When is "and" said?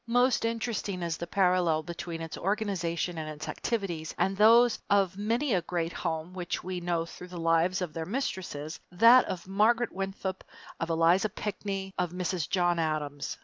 3.19-3.29, 4.17-4.35